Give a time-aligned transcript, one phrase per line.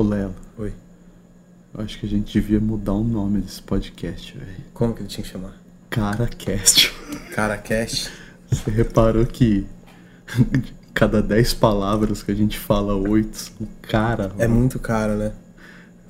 [0.00, 0.72] Ô, Lelo, Oi.
[1.74, 4.56] eu acho que a gente devia mudar o nome desse podcast, velho.
[4.72, 5.52] Como que ele tinha que chamar?
[5.90, 6.90] Caracast.
[7.34, 8.10] Cara, cast.
[8.50, 9.66] Você reparou que
[10.94, 14.32] cada 10 palavras que a gente fala, 8 são cara.
[14.38, 14.60] É mano.
[14.60, 15.32] muito caro, né?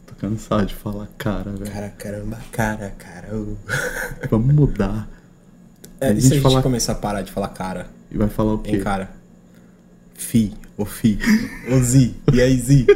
[0.06, 1.72] Tô cansado de falar cara, velho.
[1.72, 3.28] Cara, caramba, cara, cara.
[4.30, 5.08] Vamos mudar.
[6.00, 7.88] É, A e gente se a gente começar a parar de falar cara?
[8.08, 8.76] E vai falar o quê?
[8.76, 9.10] Em cara?
[10.14, 11.18] Fi, o Fi,
[11.72, 12.86] o Zi, e aí Zi?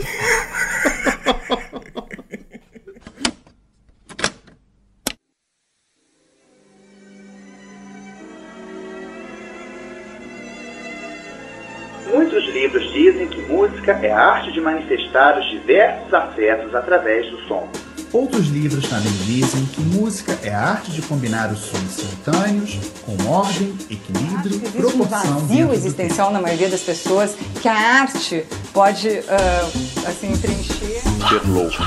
[12.13, 17.39] Muitos livros dizem que música é a arte de manifestar os diversos afetos através do
[17.49, 17.67] som.
[18.13, 23.17] Outros livros também dizem que música é a arte de combinar os sons simultâneos com
[23.29, 25.21] ordem, equilíbrio, Existe um proporção.
[25.41, 29.69] vazio dentro do existencial na maioria das pessoas que a arte pode ah,
[30.07, 31.01] assim preencher.
[31.29, 31.83] Ser louco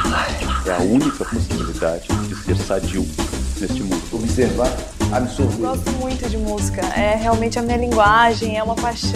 [0.65, 3.07] é a única possibilidade de ser sadio
[3.59, 4.01] neste mundo.
[4.11, 4.75] observar,
[5.11, 5.57] absorver.
[5.57, 6.81] Gosto muito de música.
[6.81, 9.11] É realmente a minha linguagem, é uma paixão.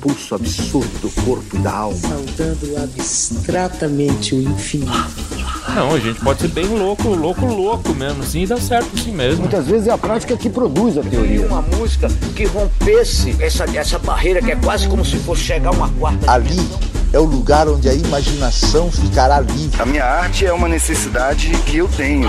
[0.00, 1.96] Pulso absurdo do corpo e da alma.
[1.96, 5.42] saudando abstratamente o infinito.
[5.74, 9.12] Não, a gente pode ser bem louco, louco, louco mesmo, assim, e dá certo assim
[9.12, 9.40] mesmo.
[9.40, 11.46] Muitas vezes é a prática que produz a teoria.
[11.46, 15.88] Uma música que rompesse essa, essa barreira que é quase como se fosse chegar uma
[15.90, 19.80] quarta Ali é o lugar onde a imaginação ficará livre.
[19.80, 22.28] A minha arte é uma necessidade que eu tenho.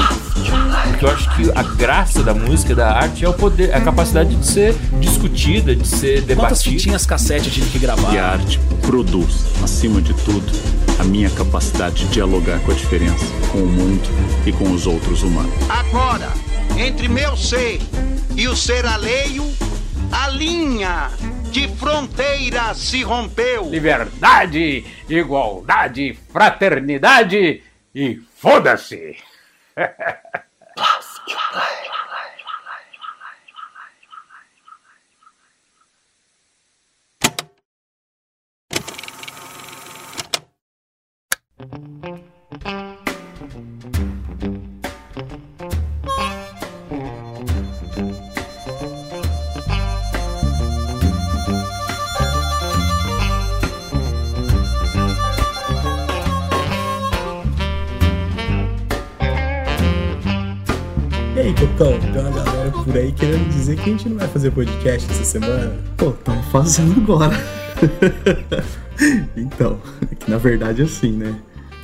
[0.90, 3.82] Porque eu acho que a graça da música, da arte, é o poder, é a
[3.82, 6.56] capacidade de ser discutida, de ser Quantas debatida.
[6.72, 8.14] fitinhas cassete eu tive que gravar?
[8.14, 10.52] E a arte produz, acima de tudo,
[11.00, 14.10] a minha capacidade de dialogar com a diferença, com o mundo
[14.46, 15.54] e com os outros humanos.
[15.70, 16.30] Agora,
[16.78, 17.80] entre meu ser
[18.36, 19.46] e o ser alheio,
[20.12, 21.10] a linha
[21.54, 23.70] de fronteira se rompeu.
[23.70, 27.62] Liberdade, igualdade, fraternidade
[27.94, 29.16] e foda-se!
[61.74, 64.52] E Cocão, tem uma galera por aí querendo dizer que a gente não vai fazer
[64.52, 65.76] podcast essa semana.
[65.98, 67.36] Pô, estamos fazendo agora.
[69.36, 71.36] então, é que na verdade assim, né?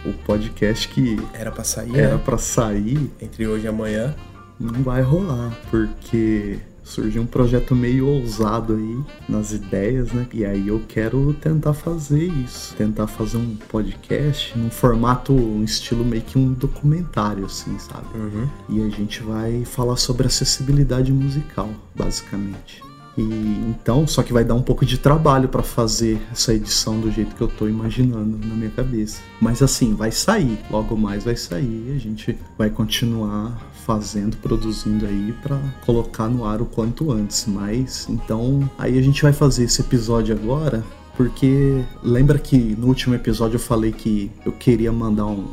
[0.06, 2.22] O podcast que Era pra sair, era né?
[2.24, 4.16] pra sair Entre hoje e amanhã.
[4.60, 10.28] não vai rolar, porque surgiu um projeto meio ousado aí nas ideias, né?
[10.34, 16.04] E aí eu quero tentar fazer isso, tentar fazer um podcast num formato, um estilo
[16.04, 18.08] meio que um documentário, assim, sabe?
[18.16, 18.50] Uhum.
[18.70, 22.89] E a gente vai falar sobre acessibilidade musical, basicamente.
[23.20, 27.12] E então, só que vai dar um pouco de trabalho pra fazer essa edição do
[27.12, 29.22] jeito que eu tô imaginando na minha cabeça.
[29.42, 35.34] Mas assim, vai sair, logo mais vai sair, a gente vai continuar fazendo, produzindo aí
[35.42, 37.46] pra colocar no ar o quanto antes.
[37.46, 40.82] Mas então, aí a gente vai fazer esse episódio agora,
[41.18, 45.46] porque lembra que no último episódio eu falei que eu queria mandar um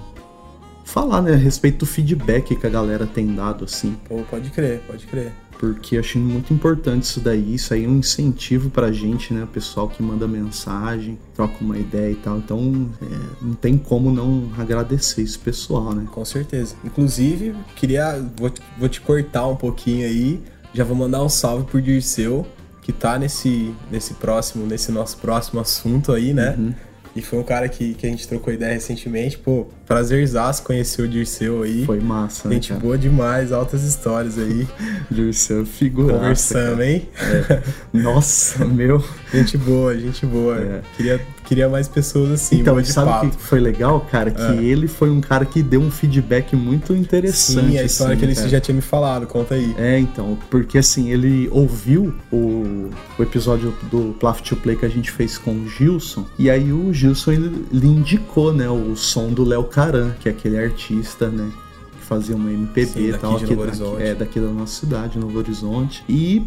[0.85, 3.97] falar, né, a respeito do feedback que a galera tem dado assim.
[4.09, 5.33] Pô, pode crer, pode crer.
[5.59, 7.55] Porque achei muito importante isso daí.
[7.55, 9.45] Isso aí é um incentivo pra gente, né?
[9.45, 12.39] O pessoal que manda mensagem, troca uma ideia e tal.
[12.39, 16.07] Então, é, não tem como não agradecer esse pessoal, né?
[16.13, 16.75] Com certeza.
[16.85, 18.23] Inclusive, queria.
[18.37, 20.43] Vou, te- vou te cortar um pouquinho aí.
[20.75, 22.47] Já vou mandar um salve pro Dirceu,
[22.83, 26.55] que tá nesse, nesse próximo, nesse nosso próximo assunto aí, né?
[26.59, 26.75] Uhum.
[27.17, 29.39] E foi um cara que, que a gente trocou ideia recentemente.
[29.39, 31.87] Pô, prazerzaço conhecer o Dirceu aí.
[31.87, 32.57] Foi massa, né?
[32.57, 32.81] Gente cara?
[32.81, 34.69] boa demais, altas histórias aí.
[35.11, 36.13] Dirceu figura.
[36.13, 37.09] Conversando, hein?
[37.91, 39.03] Nossa, meu.
[39.33, 40.59] Gente boa, gente boa.
[40.59, 40.83] É.
[40.97, 43.31] Queria, queria mais pessoas assim, Então, sabe o papo.
[43.37, 44.31] que foi legal, cara?
[44.31, 44.55] Que Ah.
[44.55, 47.71] ele foi um cara que deu um feedback muito interessante.
[47.71, 48.49] Sim, a história assim, que ele cara.
[48.49, 49.75] já tinha me falado, conta aí.
[49.79, 54.89] É, então, porque assim, ele ouviu o, o episódio do Plaf to Play que a
[54.91, 59.29] gente fez com o Gilson, e aí o Gilson ele, lhe indicou, né, o som
[59.29, 61.49] do Léo Caran, que é aquele artista, né,
[61.99, 65.19] que fazia uma MPB Sim, e daqui tal, aqui, daqui- é daqui da nossa cidade,
[65.19, 66.05] Novo Horizonte.
[66.09, 66.43] E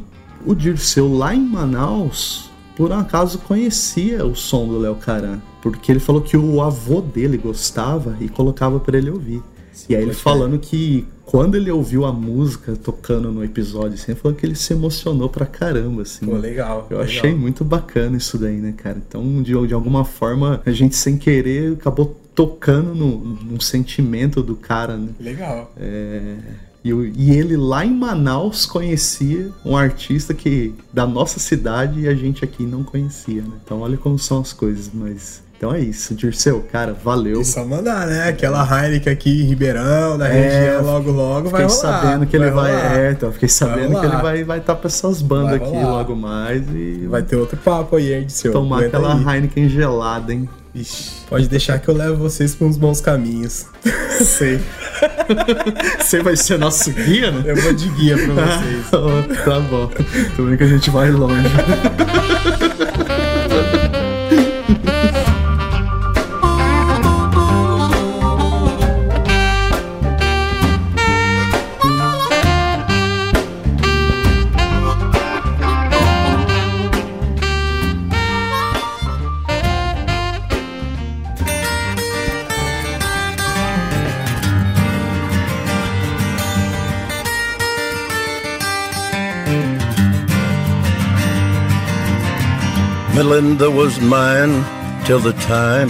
[0.46, 2.49] o Dirceu lá em Manaus,
[2.80, 7.02] por um acaso conhecia o som do Léo Caran, porque ele falou que o avô
[7.02, 9.44] dele gostava e colocava pra ele ouvir.
[9.90, 14.20] e aí ele falando que quando ele ouviu a música tocando no episódio, assim, ele
[14.22, 16.26] falou que ele se emocionou pra caramba, assim.
[16.26, 16.88] Pô, legal.
[16.90, 17.18] Eu legal.
[17.18, 18.98] achei muito bacana isso daí, né, cara?
[19.06, 24.56] Então, de, de alguma forma, a gente sem querer acabou tocando no, num sentimento do
[24.56, 25.10] cara, né?
[25.20, 25.70] Legal.
[25.76, 26.38] É,
[26.84, 32.16] e, e ele lá em Manaus conhecia um artista que da nossa cidade e a
[32.16, 33.52] gente aqui não conhecia, né?
[33.64, 37.42] Então olha como são as coisas, mas então é isso, Dirceu, cara, valeu.
[37.42, 38.30] E só mandar, né?
[38.30, 42.02] Aquela Heineken aqui em Ribeirão, na É, região, logo logo vai Fiquei rolar.
[42.02, 45.22] sabendo que ele vai, é, então fiquei sabendo que ele vai vai estar pra essas
[45.22, 48.54] bandas Vai aqui logo mais e Vai ter outro papo aí, hein, seu.
[48.54, 49.36] tomar Aguenta aquela aí.
[49.36, 50.48] Heineken gelada, hein?
[50.74, 53.66] Ixi, pode deixar que eu levo vocês por uns bons caminhos.
[54.24, 54.60] Sei.
[56.00, 57.44] Você vai ser nosso guia, né?
[57.52, 58.90] Eu vou de guia pra vocês.
[59.44, 59.88] tá bom.
[60.36, 61.50] Tô vendo que a gente vai longe.
[93.24, 94.64] Melinda was mine
[95.06, 95.90] till the time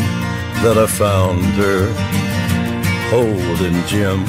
[0.64, 1.86] that I found her
[3.12, 4.26] holding Jim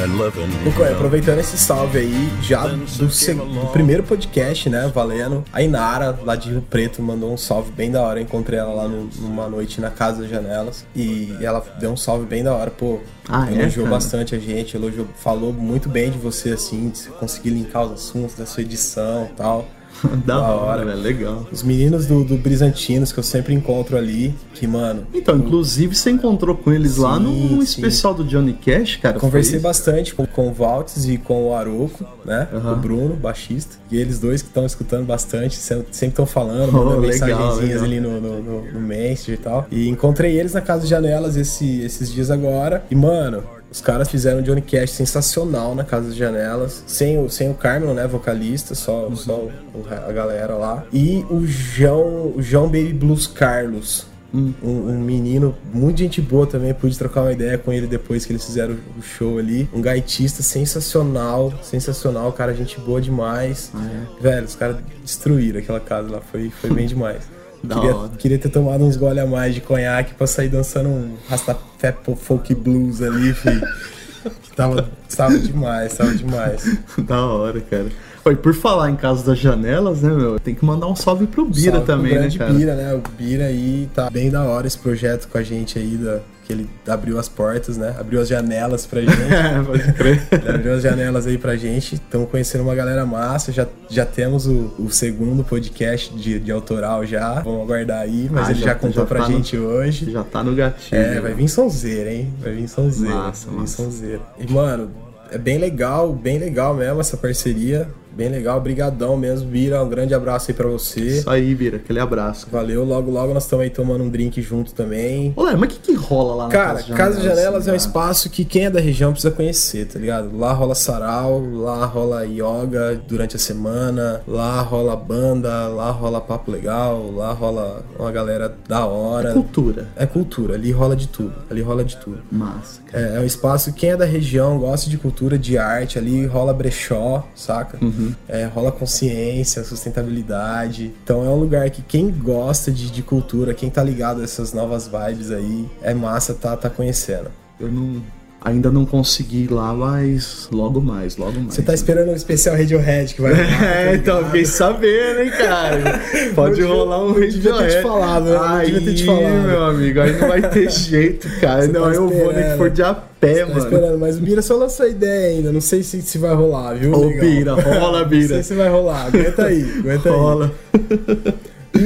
[0.00, 0.92] and loving Nico, him.
[0.92, 6.48] aproveitando esse salve aí, já do, do primeiro podcast, né, valendo, a Inara, lá de
[6.50, 8.20] Rio Preto, mandou um salve bem da hora.
[8.20, 11.96] Eu encontrei ela lá no- numa noite na Casa das Janelas e ela deu um
[11.96, 13.00] salve bem da hora, pô.
[13.28, 13.96] Ah, é, elogiou cara?
[13.96, 17.92] bastante a gente, elogiou, falou muito bem de você, assim, de você conseguir linkar os
[17.94, 19.66] assuntos da sua edição e tal.
[20.26, 21.46] da hora, velho, legal.
[21.52, 25.06] Os meninos do, do Brizantinos que eu sempre encontro ali, que, mano.
[25.14, 27.62] Então, inclusive, você encontrou com eles lá Sim, no sim.
[27.62, 29.18] especial do Johnny Cash, cara.
[29.18, 32.48] Conversei bastante com, com o Valtz e com o Aroco, né?
[32.52, 33.76] O Bruno, baixista.
[33.90, 37.82] E eles dois que estão escutando bastante, se- sempre estão falando, Oh, mandando legal, mensagenzinhas
[37.82, 39.66] ali no, no, no, no Messenger e tal.
[39.70, 42.84] E encontrei eles na Casa de Janelas esse- esses dias agora.
[42.90, 43.42] E, mano,
[43.72, 46.84] os caras fizeram um Johnny Cash sensacional na Casa de Janelas.
[46.86, 48.06] Sem o, sem o Carmen, né?
[48.06, 49.16] Vocalista, só, Uhum.
[49.16, 49.50] só o-
[49.90, 50.84] a galera lá.
[50.92, 54.06] E o João, o João Baby Blues Carlos.
[54.34, 58.32] Um, um menino muito gente boa também, pude trocar uma ideia com ele depois que
[58.32, 59.68] eles fizeram o show ali.
[59.74, 63.70] Um gaitista sensacional, sensacional, cara, gente boa demais.
[63.74, 67.22] Ah, Velho, os caras destruíram aquela casa lá, foi, foi bem demais.
[67.62, 71.94] Queria, queria ter tomado uns gole a mais de conhaque pra sair dançando um rastafé
[72.16, 73.62] folk blues ali, filho.
[74.56, 76.78] tava, tava demais, tava demais.
[76.98, 77.86] da hora, cara.
[78.24, 80.38] Oi, por falar em Casa das Janelas, né, meu?
[80.38, 82.52] Tem que mandar um salve pro Bira Salve pro também, né, grande cara?
[82.52, 82.94] Bira, né?
[82.94, 86.52] O Bira aí tá bem da hora esse projeto com a gente aí, da, que
[86.52, 87.94] ele abriu as portas, né?
[87.98, 89.12] Abriu as janelas pra gente.
[89.12, 90.22] É, pode crer.
[90.32, 91.94] Ele abriu as janelas aí pra gente.
[91.94, 93.52] Estamos conhecendo uma galera massa.
[93.52, 97.40] Já, já temos o, o segundo podcast de, de autoral já.
[97.40, 100.10] Vamos aguardar aí, mas Ah, ele já, já- contou já pra tá no- gente hoje.
[100.10, 101.00] Já tá no gatilho.
[101.00, 102.32] É, vai vir sonzeira, hein?
[102.40, 103.14] Vai vir sonzeira.
[103.14, 103.76] Massa, vai vir massa.
[103.84, 104.20] sonzeira.
[104.38, 104.90] E, mano,
[105.30, 107.88] é bem legal, bem legal mesmo essa parceria.
[108.16, 109.82] Bem legal, brigadão mesmo, Bira.
[109.82, 111.00] Um grande abraço aí pra você.
[111.00, 112.46] Isso aí, Bira, aquele abraço.
[112.50, 115.32] Valeu, logo logo nós estamos aí tomando um drink junto também.
[115.36, 117.58] Olha, mas o que, que rola lá na Cara, Casa de Casa de Janelas é
[117.58, 117.76] um cara?
[117.76, 120.36] espaço que quem é da região precisa conhecer, tá ligado?
[120.36, 126.50] Lá rola sarau, lá rola yoga durante a semana, lá rola banda, lá rola papo
[126.50, 129.30] legal, lá rola uma galera da hora.
[129.30, 129.88] É cultura.
[129.96, 132.18] É cultura, ali rola de tudo, ali rola de tudo.
[132.30, 133.14] Massa, cara.
[133.14, 136.52] É, é um espaço, quem é da região gosta de cultura, de arte, ali rola
[136.52, 137.78] brechó, saca?
[137.80, 138.01] Uhum.
[138.28, 140.94] É, rola consciência, sustentabilidade.
[141.02, 144.52] Então é um lugar que quem gosta de, de cultura, quem tá ligado a essas
[144.52, 147.30] novas vibes aí, é massa tá, tá conhecendo.
[147.58, 148.02] Eu não.
[148.44, 151.54] Ainda não consegui ir lá, mas logo mais, logo mais.
[151.54, 154.26] Você tá esperando o especial Radiohead que vai rolar, tá É, então, ligado?
[154.32, 156.00] fiquei sabendo, hein, cara.
[156.34, 157.82] Pode Não rolar um não devia ter te Radiohead.
[157.82, 158.32] falado, né?
[158.32, 159.46] Não Aí, devia ter te falado.
[159.46, 161.62] meu amigo, aí não vai ter jeito, cara.
[161.62, 163.58] Você não, tá eu vou nem que for de a pé, Tá mano.
[163.60, 165.52] esperando, mas o Bira só lançou a ideia ainda.
[165.52, 166.92] Não sei se, se vai rolar, viu?
[166.92, 167.10] Ô?
[167.20, 168.26] Bira, rola, Não Bira.
[168.28, 169.06] sei se vai rolar.
[169.06, 170.14] Aguenta aí, aguenta aí.
[170.16, 170.52] Rola.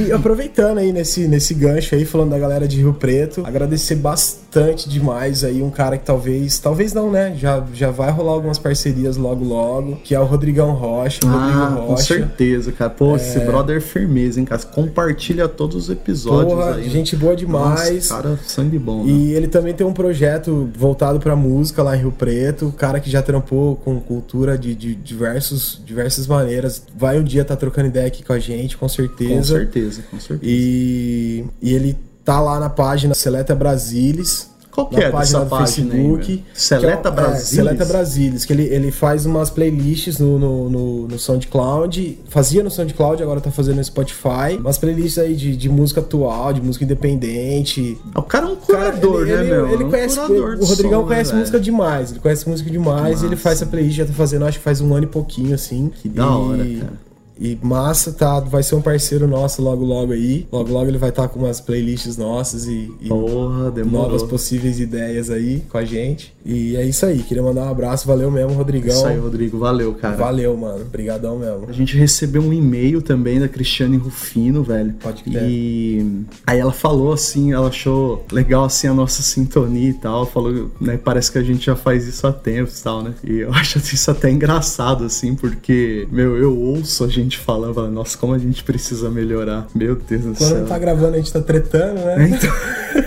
[0.07, 4.89] E aproveitando aí nesse, nesse gancho aí, falando da galera de Rio Preto, agradecer bastante
[4.89, 7.35] demais aí um cara que talvez, talvez não, né?
[7.37, 11.19] Já, já vai rolar algumas parcerias logo logo, que é o Rodrigão Rocha.
[11.25, 12.03] o Ah, Rodrigo com Rocha.
[12.03, 12.89] certeza, cara.
[12.89, 14.61] Pô, esse brother é firmeza, hein, cara.
[14.63, 16.89] Compartilha todos os episódios Porra, aí.
[16.89, 18.09] gente boa demais.
[18.09, 19.11] Nossa, cara, sangue bom, né?
[19.11, 22.73] E ele também tem um projeto voltado pra música lá em Rio Preto.
[22.77, 26.81] Cara que já trampou com cultura de, de diversos, diversas maneiras.
[26.97, 29.33] Vai um dia tá trocando ideia aqui com a gente, com certeza.
[29.35, 30.41] Com certeza, com certeza.
[30.43, 34.49] E, e ele tá lá na página Seleta Brasilis.
[34.77, 36.27] Qual que é página do página aí, Facebook.
[36.27, 36.43] velho?
[36.53, 37.41] Seleta que é, Brasilis?
[37.41, 42.19] É, Seleta Brasilis, que ele, ele faz umas playlists no, no, no, no SoundCloud.
[42.29, 44.55] Fazia no SoundCloud, agora tá fazendo no Spotify.
[44.59, 47.97] Umas playlists aí de, de música atual, de música independente.
[48.13, 49.73] O cara é um curador, Cara, ele, né, ele, meu?
[49.73, 52.11] Ele É um conhece, curador o Rodrigão som, conhece né, música demais.
[52.11, 54.79] Ele conhece música demais e ele faz essa playlist, já tá fazendo, acho que faz
[54.79, 55.89] um ano e pouquinho, assim.
[56.03, 57.06] Que da hora, cara.
[57.39, 60.47] E massa, tá, vai ser um parceiro nosso logo logo aí.
[60.51, 65.29] Logo logo ele vai estar com umas playlists nossas e, e Porra, novas possíveis ideias
[65.29, 66.33] aí com a gente.
[66.45, 68.95] E é isso aí, queria mandar um abraço, valeu mesmo, Rodrigão.
[68.95, 69.59] Isso aí, Rodrigo.
[69.59, 70.15] Valeu, cara.
[70.15, 70.81] Valeu, mano.
[70.81, 71.65] Obrigadão mesmo.
[71.67, 74.93] A gente recebeu um e-mail também da Cristiane Rufino, velho.
[74.93, 75.43] Pode crer.
[75.43, 80.25] E aí ela falou assim, ela achou legal assim a nossa sintonia e tal.
[80.25, 83.13] Falou, né, parece que a gente já faz isso há tempos e tal, né?
[83.23, 87.89] E eu acho isso até engraçado, assim, porque, meu, eu ouço a gente falando, falo,
[87.89, 89.67] nossa, como a gente precisa melhorar.
[89.73, 90.59] Meu Deus do Quando céu.
[90.59, 92.29] não tá gravando, a gente tá tretando, né?
[92.29, 92.53] Então...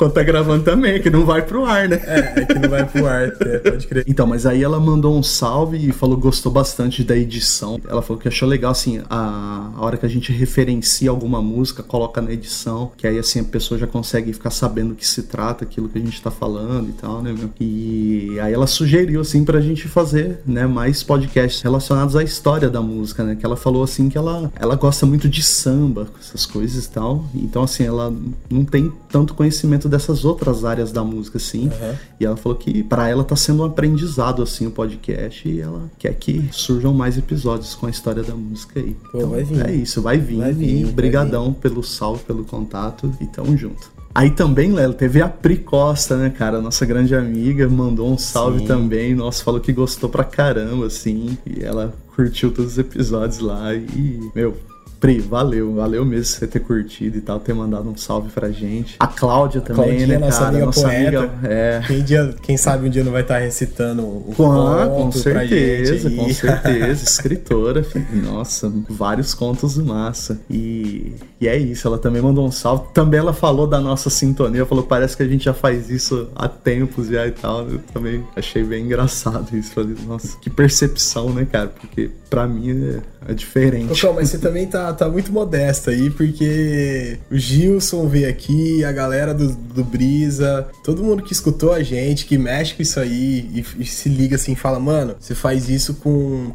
[0.00, 2.00] Quando tá gravando também, que não vai pro ar, né?
[2.06, 4.02] É, é que não vai pro ar, é, pode crer.
[4.08, 7.78] Então, mas aí ela mandou um salve e falou que gostou bastante da edição.
[7.86, 11.82] Ela falou que achou legal, assim, a, a hora que a gente referencia alguma música,
[11.82, 15.24] coloca na edição, que aí, assim, a pessoa já consegue ficar sabendo o que se
[15.24, 17.50] trata, aquilo que a gente tá falando e tal, né, meu?
[17.60, 22.80] E aí ela sugeriu, assim, pra gente fazer, né, mais podcasts relacionados à história da
[22.80, 23.36] música, né?
[23.36, 27.26] Que ela falou, assim, que ela, ela gosta muito de samba, essas coisas e tal.
[27.34, 28.10] Então, assim, ela
[28.48, 31.64] não tem tanto conhecimento dessas outras áreas da música, assim.
[31.64, 31.94] Uhum.
[32.18, 35.48] E ela falou que para ela tá sendo um aprendizado, assim, o podcast.
[35.48, 38.96] E ela quer que surjam mais episódios com a história da música aí.
[39.10, 39.66] Pô, então, vai vir.
[39.66, 40.38] É isso, vai vir.
[40.38, 43.12] Vai vir, e brigadão pelo salve, pelo contato.
[43.20, 43.90] E tamo junto.
[44.12, 46.60] Aí também, Lelo, teve a Pri Costa, né, cara?
[46.60, 48.66] Nossa grande amiga, mandou um salve Sim.
[48.66, 49.14] também.
[49.14, 51.38] Nossa, falou que gostou pra caramba, assim.
[51.46, 53.72] E ela curtiu todos os episódios lá.
[53.72, 54.56] E, meu,
[55.00, 58.96] Pri, valeu, valeu mesmo você ter curtido e tal, ter mandado um salve pra gente.
[59.00, 60.48] A Cláudia também, Claudinha, né, nossa cara?
[60.50, 61.18] amiga nossa poeta.
[61.20, 61.30] amiga.
[61.44, 61.82] É.
[61.86, 66.10] Quem, dia, quem sabe um dia não vai estar recitando um Com, conto com certeza,
[66.10, 67.04] com certeza.
[67.04, 68.04] Escritora, filho.
[68.22, 70.38] nossa, vários contos massa.
[70.50, 72.92] E, e é isso, ela também mandou um salve.
[72.92, 76.46] Também ela falou da nossa sintonia, falou parece que a gente já faz isso há
[76.46, 77.66] tempos já e tal.
[77.66, 79.72] Eu também achei bem engraçado isso.
[79.72, 81.68] Falei, nossa, que percepção, né, cara?
[81.68, 83.88] Porque pra mim é, é diferente.
[83.88, 88.92] Cocão, mas você também tá, tá muito modesto aí, porque o Gilson veio aqui, a
[88.92, 93.50] galera do, do Brisa, todo mundo que escutou a gente, que mexe com isso aí
[93.52, 96.52] e, e se liga assim, fala, mano, você faz isso com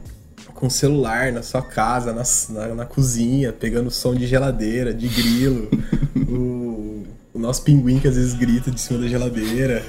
[0.56, 5.70] com celular na sua casa, na, na, na cozinha, pegando som de geladeira, de grilo,
[6.30, 7.04] o,
[7.36, 9.84] o nosso pinguim que às vezes grita de cima da geladeira.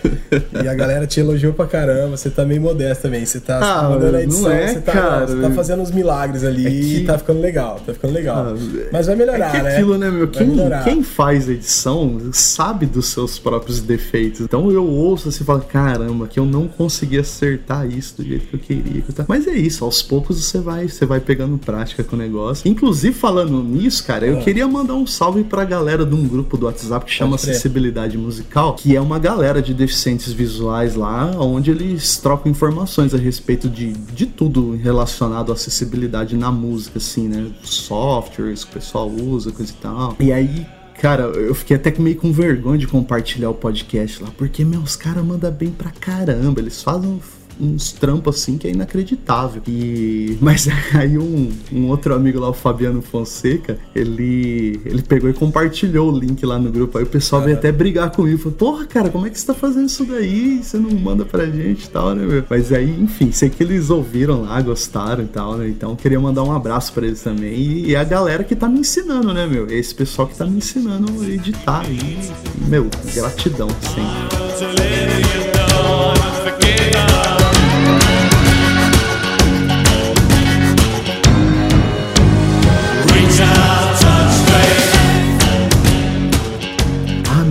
[0.64, 2.16] E a galera te elogiou pra caramba.
[2.16, 3.24] Você tá meio modesto também.
[3.24, 5.26] Você tá, Ah, mandando a não edição, é, você, tá, cara.
[5.28, 8.48] você tá fazendo uns milagres ali É que- e tá ficando legal, tá ficando legal.
[8.48, 8.54] Ah,
[8.92, 9.72] Mas vai melhorar, é que né?
[9.76, 10.26] aquilo, né, meu?
[10.28, 14.40] Quem, quem faz edição sabe dos seus próprios defeitos.
[14.40, 18.46] Então eu ouço assim e falo, caramba, que eu não consegui acertar isso do jeito
[18.48, 19.02] que eu queria.
[19.02, 22.16] que eu tava-" Mas é isso, aos poucos você vai, você vai pegando prática com
[22.16, 22.68] o negócio.
[22.68, 24.42] Inclusive, falando nisso, cara, eu Ah.
[24.42, 27.35] queria mandar um salve pra galera de um grupo do WhatsApp que chama.
[27.36, 33.18] Acessibilidade Musical, que é uma galera de deficientes visuais lá, onde eles trocam informações a
[33.18, 37.50] respeito de, de tudo relacionado à acessibilidade na música, assim, né?
[37.62, 40.16] Softwares que o pessoal usa, coisa e tal.
[40.20, 40.66] E aí.
[41.00, 44.96] Cara, eu fiquei até meio com vergonha de compartilhar o podcast lá, porque, meu, os
[44.96, 46.58] caras mandam bem pra caramba.
[46.58, 47.20] Eles fazem
[47.60, 49.62] uns trampos assim que é inacreditável.
[49.66, 55.32] E mas aí um, um outro amigo lá, o Fabiano Fonseca, ele ele pegou e
[55.32, 56.98] compartilhou o link lá no grupo.
[56.98, 59.54] Aí o pessoal veio até brigar comigo, falou: "Porra, cara, como é que você tá
[59.54, 60.62] fazendo isso daí?
[60.62, 63.90] Você não manda pra gente e tal, né, meu?" Mas aí, enfim, sei que eles
[63.90, 65.68] ouviram lá, gostaram e tal, né?
[65.68, 68.80] Então queria mandar um abraço pra eles também e, e a galera que tá me
[68.80, 69.66] ensinando, né, meu?
[69.70, 72.18] Esse pessoal que tá me ensinando a editar aí.
[72.68, 74.36] Meu, gratidão sempre.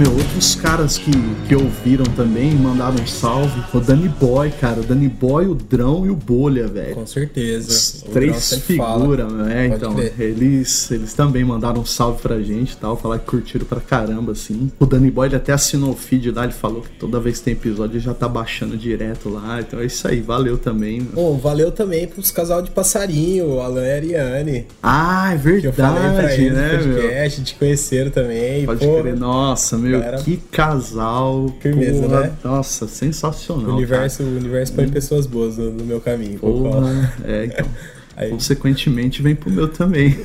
[0.05, 1.11] Meu, outros caras que,
[1.47, 3.63] que ouviram também mandaram um salve.
[3.73, 4.81] O Danny Boy, cara.
[4.81, 6.93] O Danny Boy, o Drão e o Bolha, velho.
[6.93, 8.03] Com certeza.
[8.11, 9.69] Três figuras, né?
[9.69, 10.13] Pode Então, crer.
[10.19, 14.33] eles, eles também mandaram um salve pra gente e tal, falar que curtiram pra caramba,
[14.33, 14.69] assim.
[14.77, 17.45] O Danny Boy, ele até assinou o feed lá, ele falou que toda vez que
[17.45, 19.61] tem episódio ele já tá baixando direto lá.
[19.61, 21.01] Então é isso aí, valeu também.
[21.01, 24.67] Bom, valeu também pros casal de passarinho, Alan e Ariane.
[24.83, 27.01] Ah, é Que eu falei pra verdade, eles né, no meu?
[27.01, 28.65] podcast, te conheceram também.
[28.65, 31.55] Pode pô, crer, nossa, meu, que casal.
[31.61, 32.31] Firmeza, porra, né?
[32.43, 33.69] Nossa, sensacional.
[33.69, 36.39] O universo, o universo põe pessoas boas no, no meu caminho.
[36.39, 37.65] Porra, é, então.
[38.17, 40.17] Aí, Consequentemente, vem pro meu também.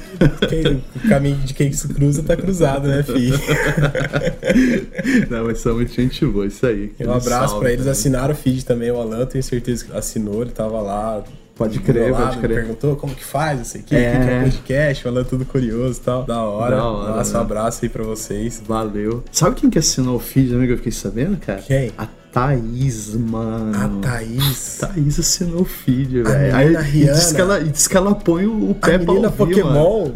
[0.49, 3.37] quem- o caminho de quem se cruza tá cruzado, né, filho?
[5.29, 6.93] Não, mas são muito gente boa, isso aí.
[7.01, 7.91] Um abraço pra eles, né?
[7.93, 11.25] assinaram o feed também, o Alan, tenho certeza que assinou, ele tava lá.
[11.61, 12.55] Pode crer, meu pode lado, me crer.
[12.57, 14.11] perguntou como que faz, não sei o que, É.
[14.13, 16.25] que é podcast, o Alan tudo curioso e tal.
[16.25, 16.77] Da hora.
[16.77, 17.41] Da hora, Nossa, um né?
[17.41, 18.63] abraço aí pra vocês.
[18.67, 19.23] Valeu.
[19.31, 20.73] Sabe quem que assinou o feed, amigo?
[20.73, 21.61] Eu fiquei sabendo, cara?
[21.61, 21.93] Quem?
[21.99, 23.77] A Thaís, mano.
[23.77, 24.79] A Thaís.
[24.81, 26.57] Thaís assinou o feed, A velho.
[26.57, 27.13] Aí, Rihanna.
[27.13, 29.75] diz que, ela, diz que ela põe o, o pé A pra menina ouvir, mano.
[29.75, 30.11] Pokémon.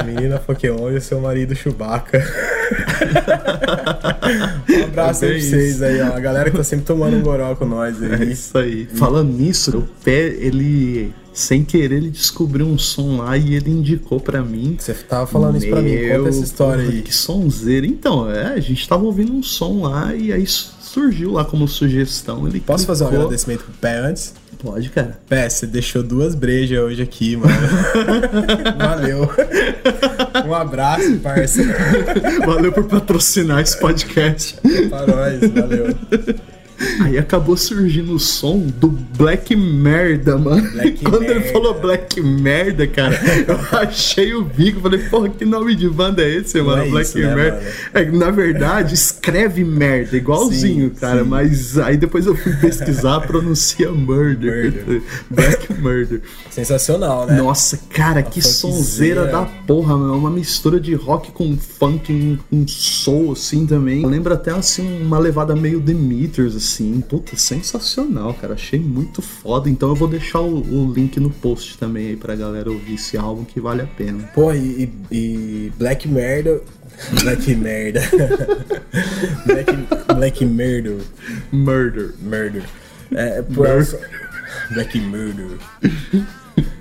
[0.00, 2.22] A menina Pokémon e o seu marido Chewbacca.
[4.80, 6.14] um abraço É aí pra vocês aí, ó.
[6.14, 8.32] A galera que tá sempre tomando um goró com nós É aí.
[8.32, 8.86] isso aí.
[8.94, 11.12] Falando nisso, o pé, ele.
[11.34, 14.76] Sem querer, ele descobriu um som lá e ele indicou pra mim.
[14.78, 17.02] Você tava falando isso pra mim, conta essa história porra, aí.
[17.02, 17.86] Que sonzeira.
[17.86, 22.46] Então, é, a gente tava ouvindo um som lá e aí surgiu lá como sugestão.
[22.46, 23.24] Ele Posso fazer um clicou.
[23.24, 24.34] agradecimento pro Pé antes?
[24.62, 25.18] Pode, cara.
[25.28, 27.52] Pé, você deixou duas brejas hoje aqui, mano.
[28.78, 29.28] Valeu.
[30.46, 31.62] Um abraço, parça.
[32.46, 34.56] Valeu por patrocinar esse podcast.
[34.88, 35.96] Pra nós, valeu.
[37.00, 40.70] Aí acabou surgindo o som do Black Merda, mano.
[40.72, 41.52] Black Quando ele Merda.
[41.52, 44.80] falou Black Merda, cara, eu achei o bico.
[44.80, 46.82] Falei, porra, que nome de banda é esse, mano?
[46.84, 47.56] é Black isso, né, Merda.
[47.56, 47.66] mano?
[47.94, 51.22] É, na verdade, escreve merda, igualzinho, Sim, cara.
[51.22, 51.28] sim.
[51.28, 54.72] Mas aí depois eu fui pesquisar, pronuncia murder.
[54.72, 55.02] Murder.
[55.30, 56.20] Black Murder.
[56.50, 57.36] Sensacional, né?
[57.36, 60.14] Nossa, cara, que sonzeira da porra, meu.
[60.14, 64.04] Uma mistura de rock com funk, um, um soul, assim, também.
[64.06, 66.71] Lembra até, assim, uma levada meio Demeters, assim.
[67.08, 68.54] Puta, sensacional, cara.
[68.54, 69.68] Achei muito foda.
[69.68, 73.16] Então eu vou deixar o, o link no post também aí pra galera ouvir esse
[73.16, 74.24] álbum que vale a pena.
[74.34, 76.60] Pô, e, e- Black Merda.
[77.22, 78.00] Black Merda.
[79.46, 79.72] Black,
[80.14, 80.96] Black Merda.
[81.52, 82.14] Murder.
[82.20, 82.62] Murder.
[83.14, 84.10] É, pô, Murder.
[84.70, 85.58] Black Murder.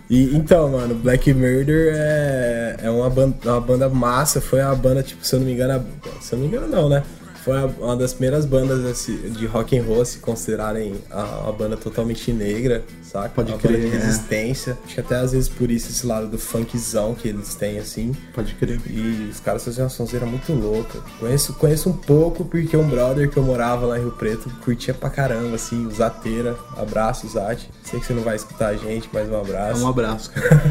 [0.10, 4.42] E, então, mano, Black Murder é, é uma, banda, uma banda massa.
[4.42, 6.68] Foi uma banda, tipo, se eu não me engano, a- se eu não me engano,
[6.68, 7.04] não, né?
[7.44, 12.32] Foi uma das primeiras bandas de rock and roll a se considerarem a, banda totalmente
[12.32, 13.30] negra, saca?
[13.30, 14.00] Pode uma crer, banda de é.
[14.00, 14.78] resistência.
[14.86, 18.16] Acho que até às vezes por isso esse lado do funkzão que eles têm, assim.
[18.34, 18.80] Pode crer.
[18.88, 21.00] E os caras faziam uma sonzeira muito louca.
[21.20, 24.94] Conheço, conheço um pouco porque um brother que eu morava lá em Rio Preto curtia
[24.94, 26.56] pra caramba, assim, o Zateira.
[26.78, 27.70] Abraço, Zate.
[27.84, 29.84] Sei que você não vai escutar a gente, mas um É abraço.
[29.84, 30.62] um abraço, cara.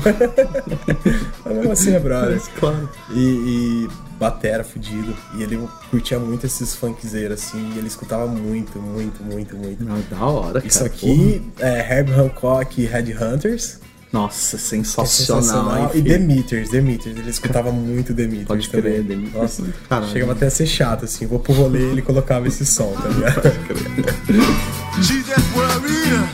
[1.45, 2.33] Mas mesmo assim é brother.
[2.33, 2.89] Mas, claro.
[3.11, 5.17] E, e batera fudido.
[5.35, 9.83] E ele curtia muito esses funkzeiros, assim, e ele escutava muito, muito, muito, muito.
[9.83, 10.67] Não, da hora, cara.
[10.67, 13.81] Isso aqui é Herb Hancock e Headhunters.
[14.13, 15.43] Nossa, que é sensacional.
[15.43, 15.91] sensacional.
[15.95, 16.03] E?
[16.03, 17.17] Demeters, Demeters.
[17.17, 18.93] Ele escutava muito Demeters Pode também.
[18.93, 19.35] crer, Demeters.
[19.41, 20.13] Nossa, Caralho.
[20.13, 21.27] chegava até a ser chato, assim.
[21.27, 23.41] Vou pro rolê e ele colocava esse som, tá ligado?
[25.03, 26.29] She just worried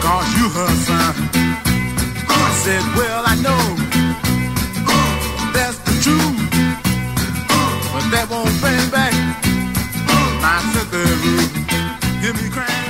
[0.00, 1.14] cause you her son.
[2.26, 3.60] I said, well, I know
[5.52, 6.39] that's the truth,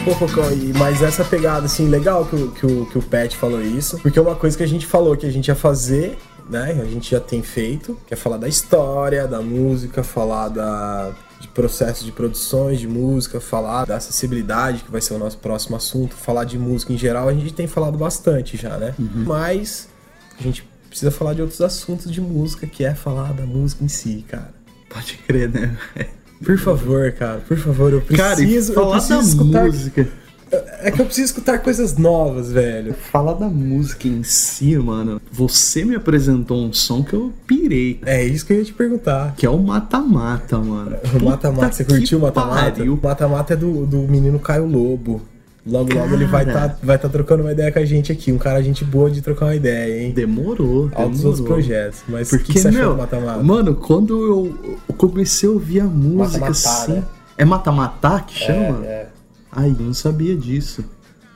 [0.04, 3.37] Pô, Cocão, e- mas essa pegada, assim, legal que o, que, o, que o Pet
[3.37, 6.18] falou isso, porque é uma coisa que a gente falou que a gente ia fazer,
[6.48, 6.78] né?
[6.80, 11.48] A gente já tem feito, que é falar da história, da música, falar da, de
[11.48, 16.14] processo de produções de música, falar da acessibilidade, que vai ser o nosso próximo assunto,
[16.16, 18.94] falar de música em geral, a gente tem falado bastante já, né?
[19.26, 19.87] Mas
[20.38, 23.88] a gente precisa falar de outros assuntos de música, que é falar da música em
[23.88, 24.59] si, cara.
[24.90, 25.76] Pode crer, né?
[26.44, 30.09] Por favor, cara, por favor, eu preciso, Cara, e eu falar preciso da escutar música.
[30.81, 32.94] é que eu preciso escutar coisas novas, velho.
[32.94, 35.20] Falar da música em si, mano.
[35.31, 38.00] Você me apresentou um som que eu pirei.
[38.05, 39.35] É isso que eu ia te perguntar.
[39.37, 40.96] Que é o Mata-Mata, mano.
[41.20, 42.83] O Mata-Mata, você curtiu o Mata-Mata?
[42.83, 45.22] O Mata-Mata é do, do menino Caio Lobo.
[45.66, 46.66] Logo, logo ele vai Cara.
[46.66, 48.33] estar vai tá trocando uma ideia com a gente aqui.
[48.33, 50.12] Um cara, gente boa de trocar uma ideia, hein?
[50.12, 51.27] Demorou, Altos demorou.
[51.27, 52.01] outros projetos.
[52.09, 53.42] Mas Porque, que, você achou meu, do Mata-Mata?
[53.42, 56.92] mano, quando eu, comecei a ouvir a música Mata-matar, assim.
[56.92, 57.05] né?
[57.37, 58.85] É Mata-Matar que chama?
[58.85, 59.09] É, é.
[59.53, 60.85] Ai, eu não sabia disso.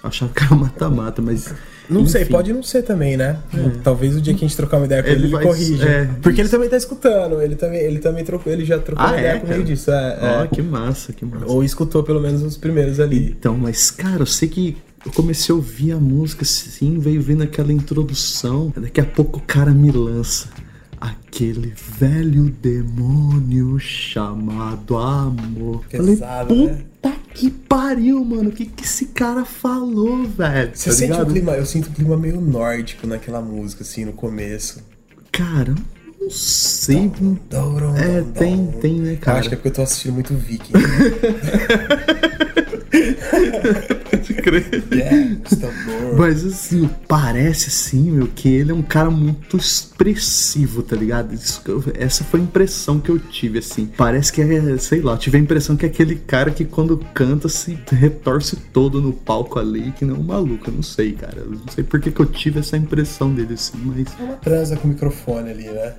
[0.03, 1.53] Eu achava que era Mata-Mata, mas.
[1.89, 2.33] Não sei, enfim.
[2.33, 3.39] pode não ser também, né?
[3.83, 5.89] Talvez o dia que a gente trocar uma ideia com Ele ele, ele, vai- corrija.
[5.89, 6.51] é, Porque ele isso.
[6.57, 7.41] também tá escutando.
[7.43, 9.91] Ele também, ele também trocou, ele já trocou Ah, uma ideia é, comigo disso.
[9.91, 10.47] É, Ó, é.
[10.49, 11.47] que massa, que massa.
[11.47, 13.35] Ou escutou pelo menos os primeiros ali.
[13.39, 17.43] Então, mas, cara, eu sei que eu comecei a ouvir a música assim, veio vendo
[17.43, 18.73] aquela introdução.
[18.77, 20.49] Daqui a pouco o cara me lança.
[20.99, 25.85] Aquele velho demônio chamado amor.
[25.91, 26.79] Pesado, Falei, né?
[27.35, 28.49] Que pariu, mano.
[28.51, 30.71] O que, que esse cara falou, velho?
[30.75, 31.33] Você Tá sente ligado?
[31.33, 34.81] clima, eu sinto um clima meio nórdico naquela música, assim, no começo.
[35.33, 35.75] Cara,
[36.07, 37.11] eu não sei.
[37.97, 39.39] É, tem, tem, né, Eu cara?
[39.41, 40.73] acho que é porque eu tô assistindo muito Viking.
[44.43, 44.85] crer.
[44.93, 46.19] Yeah, os tambor.
[46.19, 51.35] Mas assim, parece assim, meu, que ele é um cara muito expressivo, tá ligado?
[51.35, 51.63] Isso
[51.99, 53.87] essa foi a impressão que eu tive, assim.
[53.87, 56.99] Parece que é, sei lá, eu tive a impressão que é aquele cara que quando
[57.13, 61.13] canta se retorce todo no palco ali, que não é um maluco, eu não sei,
[61.13, 61.39] cara.
[61.39, 64.41] Eu não sei por que, que eu tive essa impressão dele, assim, mas.
[64.41, 65.95] Transa com o microfone ali, né?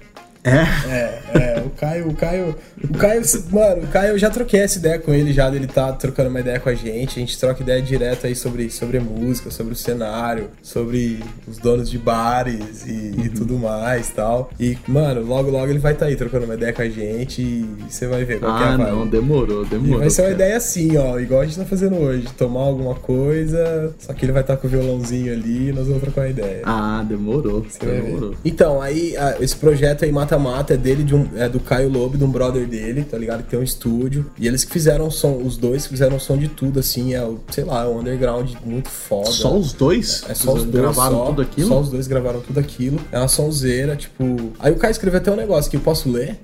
[0.46, 0.90] É?
[0.90, 1.22] É,
[1.58, 5.00] é, o Caio, o Caio, o Caio, mano, o Caio, eu já troquei essa ideia
[5.00, 7.82] com ele já, dele tá trocando uma ideia com a gente, a gente troca ideia
[7.82, 13.30] direto aí sobre, sobre música, sobre o cenário, sobre os donos de bares e, e
[13.30, 14.52] tudo mais tal.
[14.60, 17.42] E, mano, logo logo ele vai estar tá aí trocando uma ideia com a gente
[17.42, 18.92] e você vai ver qual que é Ah, a vibe.
[18.92, 20.00] não, demorou, E demorou.
[20.00, 20.36] vai ser uma cara.
[20.44, 24.32] ideia assim, ó, igual a gente tá fazendo hoje, tomar alguma coisa, só que ele
[24.32, 26.62] vai estar com o violãozinho ali e nós vamos trocar uma ideia.
[26.66, 28.36] Ah, demorou, Você demorou.
[28.46, 32.18] Então, aí esse projeto aí, Mata Mata, é dele, de um, é do Caio Lobo,
[32.18, 33.44] de um brother dele, tá ligado?
[33.44, 34.32] Que tem um estúdio.
[34.38, 37.40] E eles que fizeram som, os dois que fizeram som de tudo, assim, é o,
[37.50, 39.32] sei lá, é um underground muito foda.
[39.32, 40.24] Só os dois?
[40.28, 40.84] É só os dois.
[40.84, 41.68] gravaram só, tudo aquilo?
[41.68, 43.00] Só os dois gravaram tudo aquilo.
[43.12, 44.54] É uma sonzeira, tipo.
[44.60, 46.40] Aí o Caio escreveu até um negócio que eu posso ler.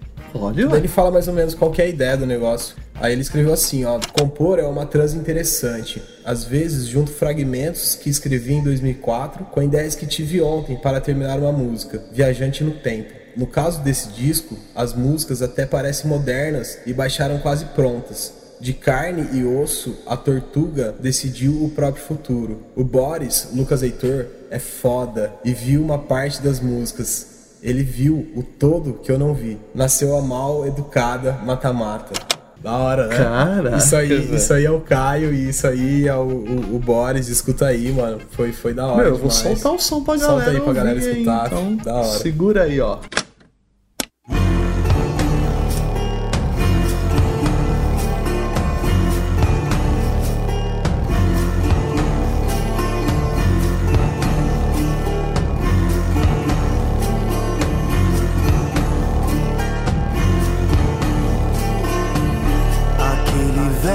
[0.69, 2.75] Daí ele fala mais ou menos qual é a ideia do negócio.
[2.95, 6.01] Aí ele escreveu assim, ó, compor é uma transa interessante.
[6.23, 11.39] Às vezes junto fragmentos que escrevi em 2004 com ideias que tive ontem para terminar
[11.39, 13.20] uma música, viajante no tempo.
[13.35, 18.33] No caso desse disco, as músicas até parecem modernas e baixaram quase prontas.
[18.59, 22.63] De carne e osso, a tortuga decidiu o próprio futuro.
[22.75, 27.25] O Boris, Lucas Heitor, é foda e viu uma parte das músicas.
[27.63, 29.57] Ele viu o todo que eu não vi.
[29.73, 32.40] Nasceu a mal educada mata-mata.
[32.63, 33.17] Da hora, né?
[33.17, 34.35] Caraca, isso aí, velho.
[34.35, 37.27] isso aí é o Caio e isso aí é o, o, o Boris.
[37.27, 38.19] Escuta aí, mano.
[38.31, 38.97] Foi, foi da hora.
[39.03, 40.51] Meu, eu vou soltar o som pra Solta galera.
[40.51, 41.47] aí pra galera ouvir aí, escutar.
[41.47, 41.75] então.
[41.77, 42.03] Da hora.
[42.19, 42.99] Segura aí, ó.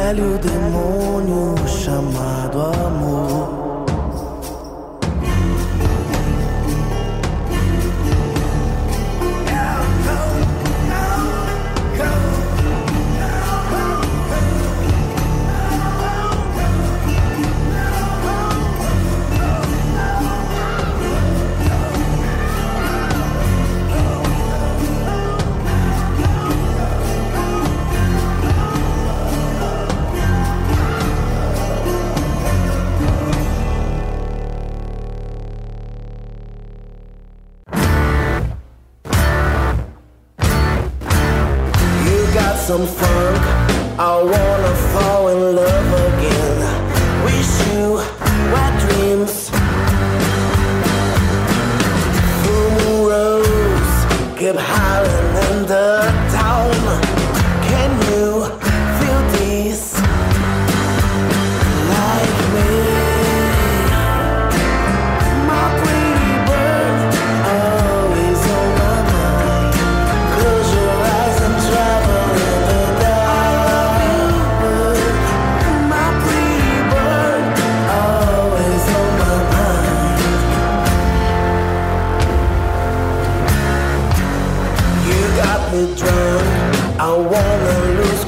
[0.06, 0.65] Aquele velho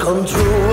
[0.08, 0.67] control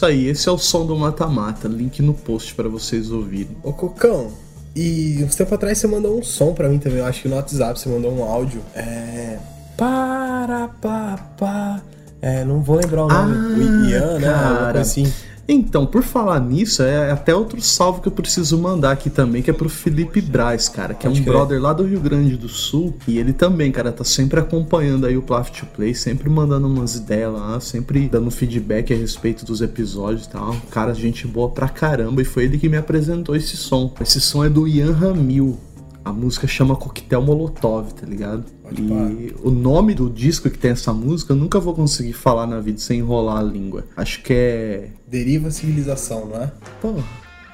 [0.00, 1.68] isso aí, esse é o som do Mata-Mata.
[1.68, 3.54] Link no post para vocês ouvirem.
[3.62, 4.32] Ô Cocão,
[4.74, 7.36] e uns tempo atrás você mandou um som pra mim também, eu acho que no
[7.36, 8.62] WhatsApp você mandou um áudio.
[8.74, 9.38] É.
[9.76, 11.82] Para, pa, pa.
[12.22, 13.62] É, não vou lembrar o nome.
[13.62, 14.32] o Ian, né?
[14.32, 14.80] Cara.
[14.80, 15.12] assim.
[15.52, 19.50] Então, por falar nisso, é até outro salve que eu preciso mandar aqui também, que
[19.50, 22.94] é pro Felipe Braz, cara, que é um brother lá do Rio Grande do Sul.
[23.08, 26.94] E ele também, cara, tá sempre acompanhando aí o Plaf to Play, sempre mandando umas
[26.94, 30.54] ideias lá, sempre dando feedback a respeito dos episódios e tal.
[30.70, 32.22] Cara, gente boa pra caramba.
[32.22, 33.92] E foi ele que me apresentou esse som.
[34.00, 35.58] Esse som é do Ian Ramil.
[36.04, 38.44] A música chama Coquetel Molotov, tá ligado?
[38.78, 42.60] E o nome do disco que tem essa música eu nunca vou conseguir falar na
[42.60, 43.84] vida sem enrolar a língua.
[43.96, 44.88] Acho que é.
[45.06, 46.52] Deriva Civilização, não é?
[46.80, 46.94] Pô.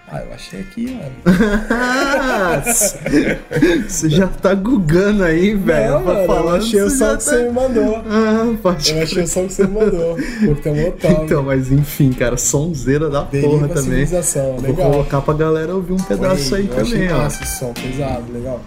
[0.08, 1.16] Ah, eu achei aqui, mano.
[3.88, 5.94] Você já tá gugando aí, velho.
[5.94, 7.96] Não, mano, eu achei o som que você me mandou.
[8.08, 10.16] Ah, pode Eu achei o som que você me mandou.
[10.46, 11.24] Porque é Molotov.
[11.24, 13.82] Então, mas enfim, cara, sonzeira da Deriva porra também.
[14.06, 14.90] Civilização, Vou legal.
[14.92, 17.18] colocar pra galera ouvir um pedaço Oi, aí eu achei também, ó.
[17.18, 18.60] massa esse som, pesado, legal.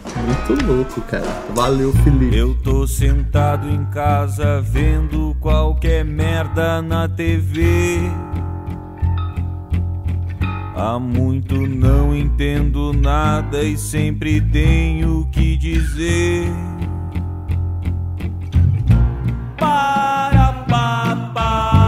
[0.49, 1.23] Muito louco, cara.
[1.55, 2.35] Valeu, Felipe.
[2.37, 7.99] Eu tô sentado em casa vendo qualquer merda na TV.
[10.79, 16.47] Há muito não entendo nada e sempre tenho que dizer.
[19.57, 21.78] Para, pa, pa,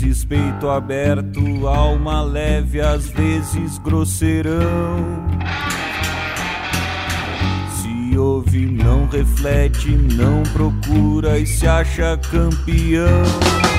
[0.00, 5.04] vezes peito aberto, alma leve, às vezes grosseirão.
[7.70, 13.75] Se ouve, não reflete, não procura e se acha campeão.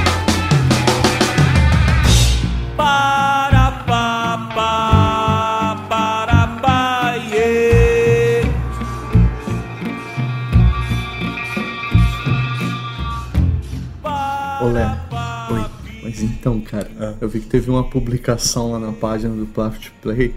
[16.17, 16.89] Mas então, cara,
[17.21, 20.33] eu vi que teve uma publicação lá na página do Plaf to Play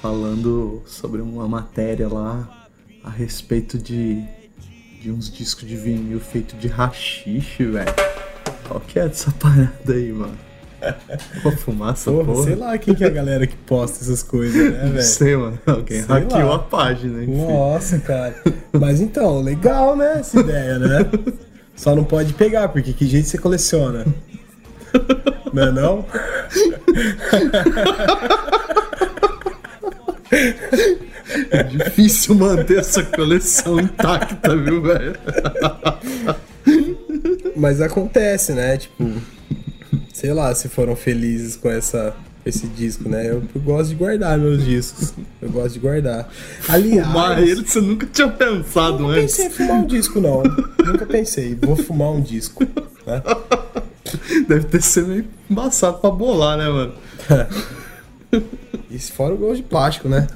[0.00, 2.66] falando sobre uma matéria lá
[3.02, 4.22] a respeito de,
[5.02, 7.94] de uns discos de vinil feito de rachixe, velho.
[8.66, 10.36] Qual que é dessa parada aí, mano?
[11.58, 12.44] Fumar essa Porra, porra?
[12.44, 14.94] sei lá quem que é a galera que posta essas coisas, né, velho?
[14.94, 15.58] Não sei, mano.
[15.66, 16.56] Alguém Sei hackeou lá.
[16.56, 17.36] a página, enfim.
[17.36, 18.34] Nossa, cara.
[18.72, 20.20] Mas então, legal, né?
[20.20, 20.98] Essa ideia, né?
[21.76, 24.04] Só não pode pegar, porque que jeito você coleciona?
[25.52, 26.06] Não é não?
[31.50, 35.14] É difícil manter essa coleção intacta, viu, velho?
[37.56, 38.76] Mas acontece, né?
[38.76, 39.10] Tipo,
[40.12, 43.30] sei lá se foram felizes com essa esse disco, né?
[43.30, 45.14] Eu, eu gosto de guardar meus discos.
[45.40, 46.28] Eu gosto de guardar.
[46.68, 49.36] Aliás, Fumar ele você nunca tinha pensado não antes.
[49.36, 50.42] pensei em fumar um disco, não.
[50.84, 51.54] Nunca pensei.
[51.54, 52.62] Vou fumar um disco.
[53.06, 53.22] Né?
[54.48, 56.92] Deve ter sido meio embaçado pra bolar, né, mano?
[58.90, 60.26] Isso fora o gosto de plástico, né?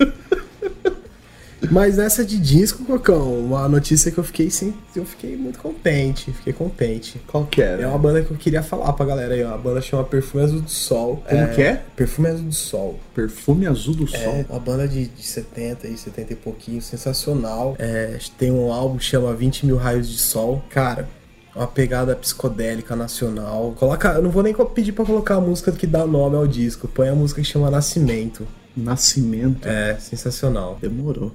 [1.72, 6.32] Mas nessa de disco, Cocão, uma notícia que eu fiquei sim, eu fiquei muito contente,
[6.32, 7.20] fiquei contente.
[7.26, 7.82] Qual que é?
[7.82, 9.54] É uma banda que eu queria falar pra galera aí, ó.
[9.54, 11.22] A banda chama Perfume Azul do Sol.
[11.28, 11.82] Como que é?
[11.96, 13.00] Perfume Azul do Sol.
[13.12, 14.44] Perfume Azul do É, Sol.
[14.48, 17.74] uma banda de, de 70 e 70 e pouquinho, sensacional.
[17.78, 20.62] É, tem um álbum que chama 20 mil raios de sol.
[20.70, 21.08] Cara,
[21.58, 23.74] uma pegada psicodélica nacional.
[23.76, 26.86] Coloca, eu não vou nem pedir pra colocar a música que dá nome ao disco.
[26.86, 28.46] Põe a música que chama Nascimento.
[28.76, 29.66] Nascimento.
[29.66, 30.78] É, sensacional.
[30.80, 31.34] Demorou.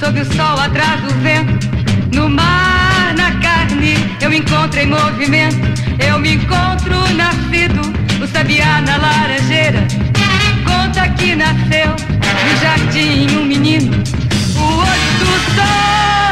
[0.00, 1.07] Sob o sol atrás do
[5.02, 5.56] movimento.
[5.98, 7.80] Eu me encontro nascido,
[8.22, 9.86] o sabiá na laranjeira.
[10.64, 13.92] Conta que nasceu no jardim um menino,
[14.56, 16.27] o olho do sol.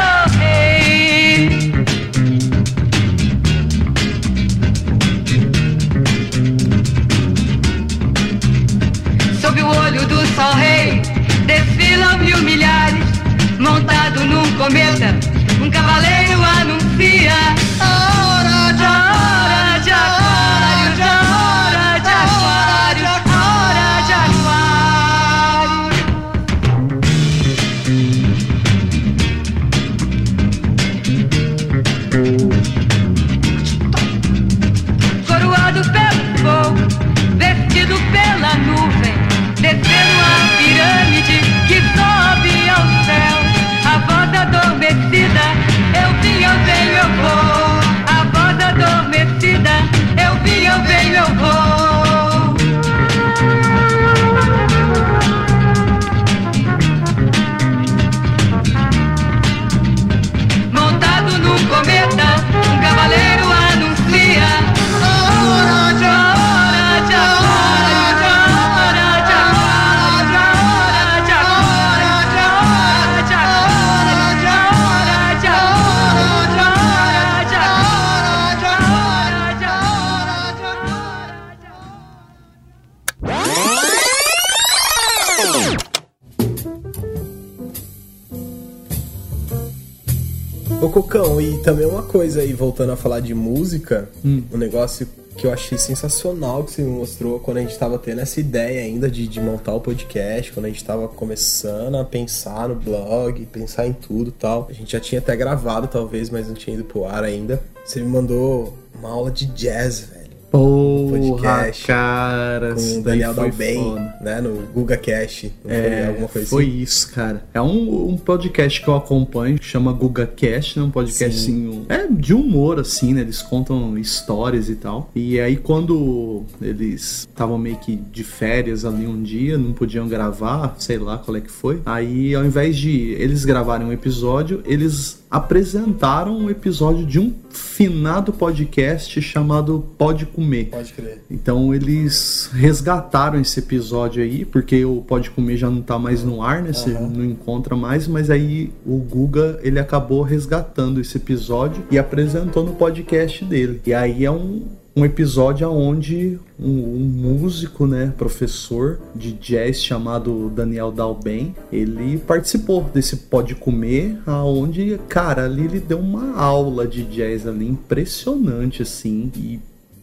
[90.81, 94.43] Ô Cocão, e também uma coisa aí, voltando a falar de música, Hum.
[94.53, 98.21] um negócio que eu achei sensacional que você me mostrou quando a gente tava tendo
[98.21, 102.69] essa ideia ainda de, de montar o podcast, quando a gente tava começando a pensar
[102.69, 104.67] no blog, pensar em tudo e tal.
[104.69, 107.61] A gente já tinha até gravado, talvez, mas não tinha ido pro ar ainda.
[107.85, 110.16] Você me mandou uma aula de jazz, velho.
[110.51, 112.75] Porra, cara.
[112.75, 115.47] com o Daniel foi Dalben, né, no Guga Cash.
[115.61, 116.77] Foi É, coisa foi assim?
[116.77, 117.43] isso, cara.
[117.53, 120.85] É um, um podcast que eu acompanho, chama Guga Cast, né?
[120.85, 123.21] Um podcast assim, é de humor, assim, né?
[123.21, 125.09] Eles contam histórias e tal.
[125.15, 130.75] E aí, quando eles estavam meio que de férias ali um dia, não podiam gravar,
[130.79, 131.81] sei lá qual é que foi.
[131.85, 138.31] Aí, ao invés de eles gravarem um episódio, eles apresentaram um episódio de um finado
[138.31, 140.65] podcast chamado Pode Comer.
[140.65, 141.21] Pode crer.
[141.29, 146.41] Então eles resgataram esse episódio aí, porque o Pode Comer já não tá mais no
[146.41, 146.73] ar, né?
[146.73, 152.63] Você não encontra mais, mas aí o Guga ele acabou resgatando esse episódio e apresentou
[152.63, 153.81] no podcast dele.
[153.85, 154.65] E aí é um,
[154.97, 162.81] um episódio onde um, um músico, né, professor de jazz chamado Daniel Dalben, ele participou
[162.91, 169.31] desse Pode Comer, aonde, cara, ali ele deu uma aula de jazz ali impressionante assim
[169.35, 169.59] e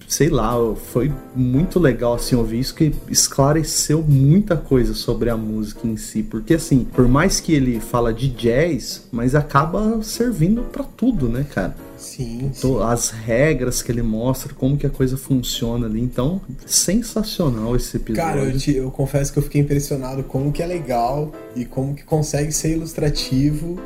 [0.07, 0.55] sei lá,
[0.93, 6.23] foi muito legal assim ouvir isso que esclareceu muita coisa sobre a música em si,
[6.23, 11.45] porque assim, por mais que ele fala de jazz, mas acaba servindo pra tudo, né,
[11.53, 11.75] cara?
[12.05, 16.01] Sim, To- As regras que ele mostra, como que a coisa funciona ali.
[16.01, 18.23] Então, sensacional esse episódio.
[18.23, 21.95] Cara, eu, te- eu confesso que eu fiquei impressionado como que é legal e como
[21.95, 23.79] que consegue ser ilustrativo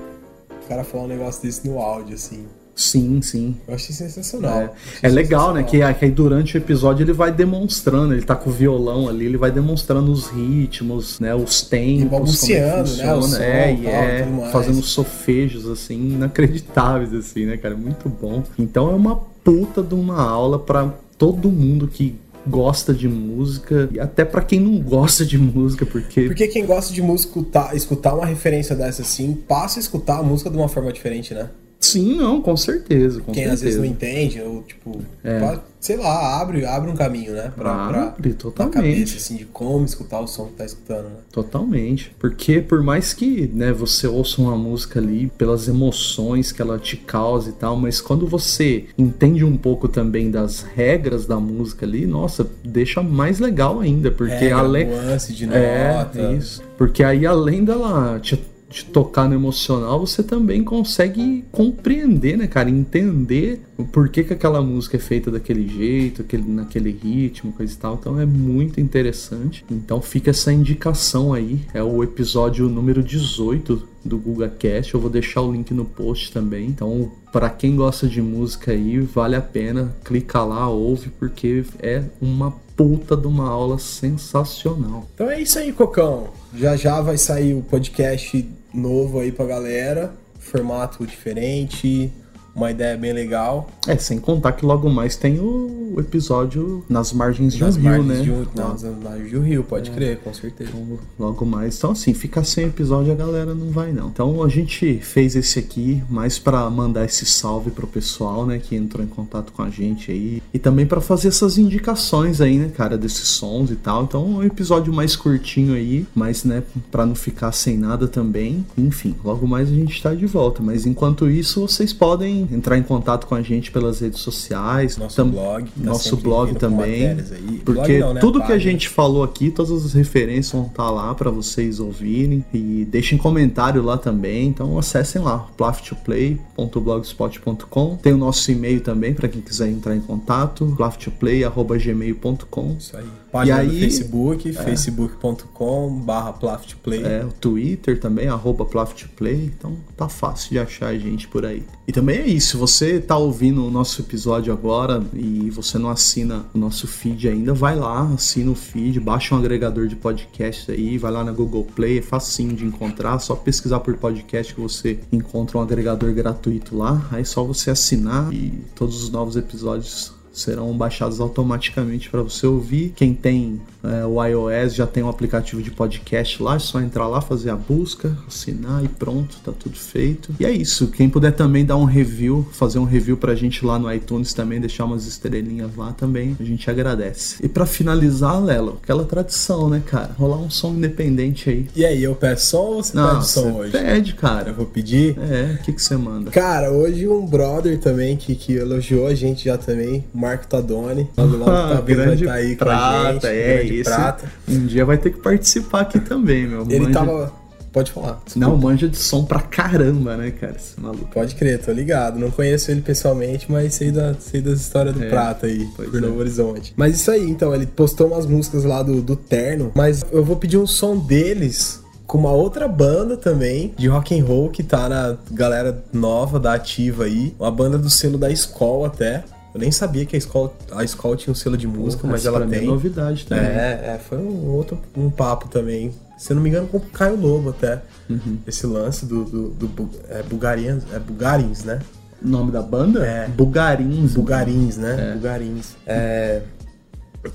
[0.64, 2.44] o cara falar um negócio desse no áudio, assim.
[2.78, 3.56] Sim, sim.
[3.66, 4.76] Eu achei sensacional.
[5.02, 5.64] É, é legal, né?
[5.64, 9.26] Que, que aí durante o episódio ele vai demonstrando, ele tá com o violão ali,
[9.26, 11.34] ele vai demonstrando os ritmos, né?
[11.34, 12.86] Os tempos, como né, funciona.
[12.86, 17.74] som, é, e é, fazendo sofejos assim, inacreditáveis, assim, né, cara?
[17.74, 18.44] Muito bom.
[18.56, 22.14] Então é uma puta de uma aula pra todo mundo que
[22.46, 26.94] gosta de música e até pra quem não gosta de música, porque Porque quem gosta
[26.94, 30.68] de música escutar, escutar uma referência dessa assim, passa a escutar a música de uma
[30.68, 31.50] forma diferente, né?
[31.90, 33.54] Sim, não, com certeza, com quem certeza.
[33.54, 35.38] às vezes não entende, ou tipo, É.
[35.40, 37.52] pode- sei lá, abre, abre um caminho, né?
[37.54, 38.74] Pra, pra, Abre, na totalmente.
[38.74, 41.16] cabeça, assim, de como escutar o som que tá escutando, né?
[41.32, 42.12] Totalmente.
[42.18, 46.96] Porque por mais que né, você ouça uma música ali pelas emoções que ela te
[46.96, 52.06] causa e tal, mas quando você entende um pouco também das regras da música ali,
[52.06, 54.10] nossa, deixa mais legal ainda.
[54.10, 54.88] Porque Regra, além.
[55.30, 56.32] de É, nota.
[56.32, 56.62] isso.
[56.76, 58.38] Porque aí além dela te,
[58.70, 62.68] te tocar no emocional, você também consegue compreender, né, cara?
[62.68, 67.76] Entender o porquê que aquela música é feita daquele jeito, aquele, naquele ritmo, coisa e
[67.76, 67.94] tal.
[67.94, 69.64] Então é muito interessante.
[69.70, 71.60] Então fica essa indicação aí.
[71.72, 74.94] É o episódio número 18 do Guga Cast.
[74.94, 76.66] Eu vou deixar o link no post também.
[76.66, 79.94] Então, para quem gosta de música aí, vale a pena.
[80.04, 85.08] Clica lá, ouve, porque é uma puta de uma aula sensacional.
[85.14, 86.28] Então é isso aí, Cocão.
[86.54, 90.12] Já já vai sair o podcast novo aí pra galera.
[90.38, 92.12] Formato diferente,
[92.58, 93.70] uma ideia bem legal.
[93.86, 98.20] É, sem contar que logo mais tem o episódio nas margens de um rio, né?
[98.22, 100.70] de um- nas margens do rio, pode crer, com certeza.
[100.74, 101.76] Então, logo mais.
[101.78, 104.08] Então, assim, ficar sem episódio a galera não vai, não.
[104.08, 108.74] Então, a gente fez esse aqui mais pra mandar esse salve pro pessoal, né, que
[108.76, 110.42] entrou em contato com a gente aí.
[110.52, 114.04] E também pra fazer essas indicações aí, né, cara, desses sons e tal.
[114.04, 118.64] Então, é um episódio mais curtinho aí, mas, né, pra não ficar sem nada também.
[118.76, 120.62] Enfim, logo mais a gente tá de volta.
[120.62, 124.96] Mas enquanto isso, vocês podem entrar em contato com a gente pelas redes sociais.
[124.96, 127.16] Nosso tam- blog, tá Nosso blog também.
[127.64, 128.20] Porque não, né?
[128.20, 132.44] tudo que a gente falou aqui, todas as referências vão estar lá para vocês ouvirem.
[132.52, 134.48] E deixem comentário lá também.
[134.48, 137.96] Então acessem lá, plaftplay.blogspot.com.
[137.96, 142.76] Tem o nosso e-mail também para quem quiser entrar em contato, plaftplay.gmail.com.
[142.78, 143.04] Isso aí.
[143.30, 144.52] Página e aí, Facebook, é.
[144.52, 147.02] facebook.com barra plaftplay.
[147.04, 149.52] É, o Twitter também, arroba plaftplay.
[149.58, 151.62] Então tá fácil de achar a gente por aí.
[151.86, 155.88] E também é isso, se você tá ouvindo o nosso episódio agora e você não
[155.88, 160.70] assina o nosso feed ainda, vai lá, assina o feed, baixa um agregador de podcast
[160.70, 164.60] aí, vai lá na Google Play, é facinho de encontrar, só pesquisar por podcast que
[164.60, 167.06] você encontra um agregador gratuito lá.
[167.10, 172.46] Aí é só você assinar e todos os novos episódios serão baixados automaticamente para você
[172.46, 172.92] ouvir.
[172.96, 177.06] Quem tem é, o iOS já tem um aplicativo de podcast lá, é só entrar
[177.06, 180.34] lá, fazer a busca, assinar e pronto, tá tudo feito.
[180.40, 180.88] E é isso.
[180.88, 184.60] Quem puder também dar um review, fazer um review pra gente lá no iTunes também,
[184.60, 187.36] deixar umas estrelinhas lá também, a gente agradece.
[187.42, 190.14] E para finalizar, Lelo, aquela tradição, né, cara?
[190.18, 191.66] Rolar um som independente aí.
[191.74, 193.72] E aí, eu peço som ou você Não, pede som hoje?
[193.72, 194.50] pede, cara.
[194.50, 195.16] Eu vou pedir?
[195.18, 196.30] É, o que que você manda?
[196.30, 201.08] Cara, hoje um brother também que, que elogiou a gente já também, Marco Tadoni.
[201.16, 203.80] Logo, logo Ah, vai grande estar aí com a prata, gente.
[203.80, 204.32] é prata.
[204.48, 206.62] Um dia vai ter que participar aqui também, meu.
[206.68, 207.32] Ele Manja- tava.
[207.70, 208.18] Pode falar.
[208.34, 210.56] Não, manja de som pra caramba, né, cara?
[210.56, 211.04] Esse maluco.
[211.12, 212.18] Pode crer, tô ligado.
[212.18, 215.84] Não conheço ele pessoalmente, mas sei, da, sei das histórias do É, Prata aí, por
[215.94, 216.00] é.
[216.00, 216.72] Novo Horizonte.
[216.76, 220.36] Mas isso aí, então, ele postou umas músicas lá do, do Terno, mas eu vou
[220.36, 224.88] pedir um som deles com uma outra banda também, de rock and roll, que tá
[224.88, 227.34] na galera nova da ativa aí.
[227.38, 229.22] Uma banda do selo da Skol até.
[229.54, 232.26] Eu nem sabia que a Skol, a Skol tinha um selo de música, Porra, mas
[232.26, 232.66] ela é tem.
[232.66, 233.44] novidade também.
[233.46, 235.92] É, é, foi um outro um papo também.
[236.18, 237.80] Se eu não me engano, com o Caio Lobo até.
[238.10, 238.38] Uhum.
[238.46, 241.80] Esse lance do, do, do é, Bulgarians, é Bulgarins, né?
[242.22, 243.06] O nome da banda?
[243.06, 243.28] É.
[243.28, 244.14] Bugarins.
[244.14, 245.12] Bulgarins, né?
[245.12, 245.76] Bulgarins.
[245.86, 246.42] É,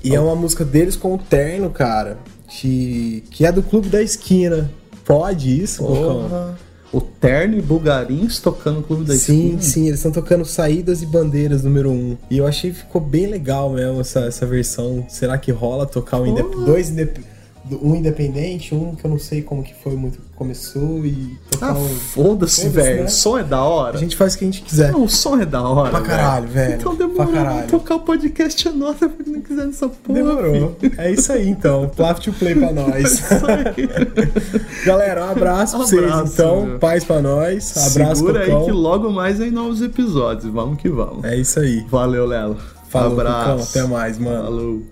[0.02, 4.02] E é uma música deles com o Terno, cara, que, que é do Clube da
[4.02, 4.70] Esquina.
[5.04, 6.54] Pode isso, Bocão?
[6.94, 9.62] O Terno e Bugarins tocando no Clube da Sim, Esquina.
[9.62, 11.92] sim, eles estão tocando Saídas e Bandeiras número 1.
[11.92, 12.16] Um.
[12.30, 15.04] E eu achei que ficou bem legal mesmo essa, essa versão.
[15.08, 17.18] Será que rola tocar um indep- dois indep-
[17.82, 21.70] um independente, um que eu não sei como que foi muito que começou e tocar
[21.70, 21.88] Ah, um.
[21.88, 22.96] foda-se, velho.
[23.00, 23.04] né?
[23.04, 23.96] O som é da hora.
[23.96, 24.92] A gente faz o que a gente quiser.
[24.92, 25.90] Não, o som é da hora.
[25.90, 26.74] Pra caralho, velho.
[26.74, 27.62] Então demorou.
[27.70, 30.18] Tocar o podcast é nosso, porque não quiser nessa porra.
[30.18, 30.76] Demorou.
[30.98, 31.88] É isso aí então.
[31.96, 33.22] Plaf to play pra nós.
[34.84, 36.66] Galera, um abraço pra vocês Abraço, então.
[36.66, 36.78] meu.
[36.78, 37.76] Paz pra nós.
[37.76, 38.64] Abraço, Segura aí Cocão.
[38.66, 40.52] que logo mais vem novos episódios.
[40.52, 41.24] Vamos que vamos.
[41.24, 41.84] É isso aí.
[41.88, 42.56] Valeu, Lelo.
[42.88, 43.48] Falou, Abraço.
[43.50, 43.62] Cocão.
[43.82, 44.44] Até mais, mano.
[44.44, 44.82] Falou.